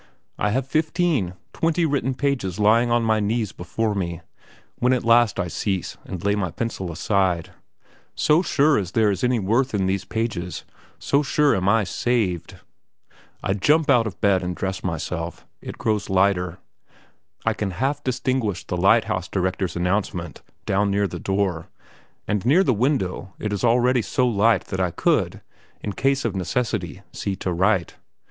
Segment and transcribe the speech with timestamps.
[0.39, 4.21] I have fifteen twenty written pages lying on my knees before me,
[4.79, 7.51] when at last I cease and lay my pencil aside,
[8.15, 10.65] So sure as there is any worth in these pages,
[10.97, 12.55] so sure am I saved.
[13.43, 15.45] I jump out of bed and dress myself.
[15.61, 16.57] It grows lighter.
[17.45, 21.69] I can half distinguish the lighthouse director's announcement down near the door,
[22.27, 25.41] and near the window it is already so light that I could,
[25.81, 27.97] in case of necessity, see to write.